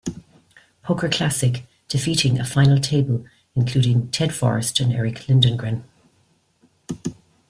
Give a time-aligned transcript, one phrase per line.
[0.81, 5.83] Poker Classic, defeating a final table including Ted Forrest and Erick Lindgren.